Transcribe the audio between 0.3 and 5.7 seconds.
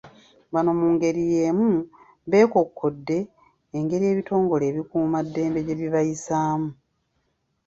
Bano mu ngeri y'emu beekokkodde engeri ebitongole ebikuumaddembe